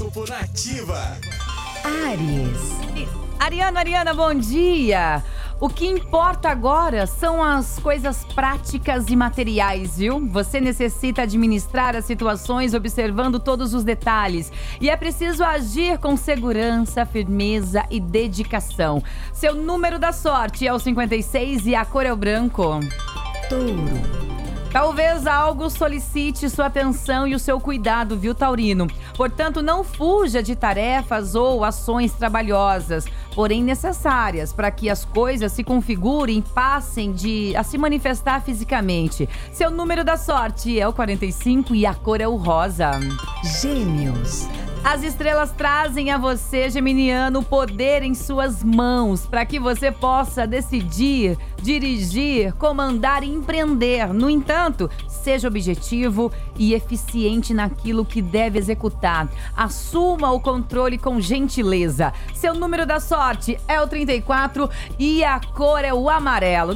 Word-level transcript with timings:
Horóscopo 0.00 0.24
Nativa. 0.26 1.18
Ares. 1.84 3.06
Ariana, 3.38 3.80
Ariana, 3.80 4.14
bom 4.14 4.32
dia. 4.32 5.22
O 5.60 5.68
que 5.68 5.86
importa 5.86 6.48
agora 6.48 7.06
são 7.06 7.42
as 7.42 7.78
coisas 7.78 8.24
práticas 8.34 9.08
e 9.08 9.16
materiais, 9.16 9.98
viu? 9.98 10.26
Você 10.28 10.58
necessita 10.58 11.22
administrar 11.22 11.94
as 11.94 12.06
situações 12.06 12.72
observando 12.72 13.38
todos 13.38 13.74
os 13.74 13.84
detalhes. 13.84 14.50
E 14.80 14.88
é 14.88 14.96
preciso 14.96 15.44
agir 15.44 15.98
com 15.98 16.16
segurança, 16.16 17.04
firmeza 17.04 17.84
e 17.90 18.00
dedicação. 18.00 19.02
Seu 19.34 19.54
número 19.54 19.98
da 19.98 20.12
sorte 20.12 20.66
é 20.66 20.72
o 20.72 20.78
56 20.78 21.66
e 21.66 21.74
a 21.74 21.84
cor 21.84 22.06
é 22.06 22.12
o 22.12 22.16
branco. 22.16 22.80
Touro. 23.50 24.30
Talvez 24.72 25.26
algo 25.26 25.68
solicite 25.68 26.48
sua 26.48 26.66
atenção 26.66 27.26
e 27.26 27.34
o 27.34 27.40
seu 27.40 27.58
cuidado, 27.58 28.16
viu, 28.16 28.32
Taurino? 28.32 28.86
Portanto, 29.20 29.60
não 29.60 29.84
fuja 29.84 30.42
de 30.42 30.56
tarefas 30.56 31.34
ou 31.34 31.62
ações 31.62 32.10
trabalhosas, 32.14 33.04
porém 33.34 33.62
necessárias 33.62 34.50
para 34.50 34.70
que 34.70 34.88
as 34.88 35.04
coisas 35.04 35.52
se 35.52 35.62
configurem, 35.62 36.40
passem 36.40 37.12
de 37.12 37.54
a 37.54 37.62
se 37.62 37.76
manifestar 37.76 38.40
fisicamente. 38.40 39.28
Seu 39.52 39.70
número 39.70 40.02
da 40.02 40.16
sorte 40.16 40.80
é 40.80 40.88
o 40.88 40.92
45 40.94 41.74
e 41.74 41.84
a 41.84 41.92
cor 41.92 42.22
é 42.22 42.26
o 42.26 42.36
rosa. 42.36 42.92
Gêmeos. 43.60 44.48
As 44.82 45.02
estrelas 45.02 45.52
trazem 45.52 46.10
a 46.10 46.16
você, 46.16 46.70
Geminiano, 46.70 47.40
o 47.40 47.44
poder 47.44 48.02
em 48.02 48.14
suas 48.14 48.64
mãos 48.64 49.26
para 49.26 49.44
que 49.44 49.60
você 49.60 49.92
possa 49.92 50.46
decidir, 50.46 51.36
dirigir, 51.62 52.54
comandar 52.54 53.22
e 53.22 53.28
empreender. 53.28 54.12
No 54.14 54.30
entanto, 54.30 54.90
seja 55.06 55.48
objetivo 55.48 56.32
e 56.56 56.72
eficiente 56.72 57.52
naquilo 57.52 58.06
que 58.06 58.22
deve 58.22 58.58
executar. 58.58 59.28
Assuma 59.54 60.32
o 60.32 60.40
controle 60.40 60.96
com 60.96 61.20
gentileza. 61.20 62.10
Seu 62.34 62.54
número 62.54 62.86
da 62.86 62.98
sorte 62.98 63.60
é 63.68 63.80
o 63.82 63.86
34 63.86 64.68
e 64.98 65.22
a 65.22 65.38
cor 65.54 65.84
é 65.84 65.92
o 65.92 66.08
amarelo. 66.08 66.68